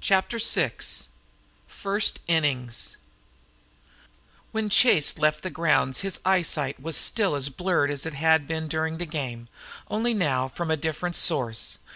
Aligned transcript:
CHAPTER 0.00 0.38
VI 0.38 0.70
FIRST 1.66 2.20
INNINGS 2.28 2.96
When 4.52 4.68
Chase 4.70 5.18
left 5.18 5.42
the 5.42 5.50
grounds 5.50 6.02
his 6.02 6.20
eyesight 6.24 6.78
was 6.78 6.96
still 6.96 7.34
as 7.34 7.48
blurred 7.48 7.90
as 7.90 8.06
it 8.06 8.14
had 8.14 8.46
been 8.46 8.68
during 8.68 8.98
the 8.98 9.04
game, 9.04 9.48
only 9.90 10.14
now 10.14 10.46
from 10.46 10.70
a 10.70 10.76
different 10.76 11.16
source. 11.16 11.78